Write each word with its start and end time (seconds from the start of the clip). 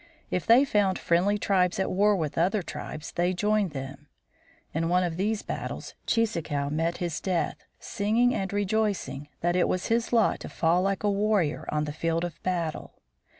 If 0.31 0.47
they 0.47 0.65
found 0.65 0.97
friendly 0.97 1.37
tribes 1.37 1.79
at 1.79 1.91
war 1.91 2.15
with 2.15 2.35
other 2.35 2.63
tribes 2.63 3.11
they 3.11 3.33
joined 3.35 3.69
them. 3.69 4.07
In 4.73 4.89
one 4.89 5.03
of 5.03 5.15
these 5.15 5.43
battles 5.43 5.93
Cheeseekau 6.07 6.71
met 6.71 6.97
his 6.97 7.19
death, 7.21 7.57
singing 7.79 8.33
and 8.33 8.51
rejoicing 8.51 9.29
that 9.41 9.55
it 9.55 9.67
was 9.67 9.89
his 9.93 10.11
lot 10.11 10.39
to 10.39 10.49
fall 10.49 10.81
like 10.81 11.03
a 11.03 11.11
warrior 11.11 11.67
on 11.69 11.83
the 11.83 11.93
field 11.93 12.25
of 12.25 12.41
battle. 12.41 12.95